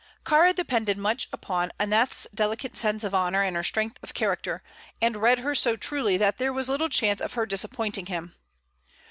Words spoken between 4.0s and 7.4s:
of character, and read her so truly that there was little chance of